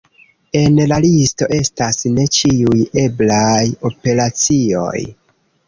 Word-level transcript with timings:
En 0.61 0.79
la 0.91 0.97
listo 1.03 1.49
estas 1.57 2.01
ne 2.17 2.25
ĉiuj 2.39 2.81
eblaj 3.05 3.63
operacioj. 3.93 4.99